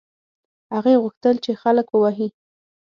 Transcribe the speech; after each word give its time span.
هغې 0.73 0.95
غوښتل 1.03 1.35
چې 1.43 1.51
خلک 1.61 1.87
ووهي. 1.91 2.27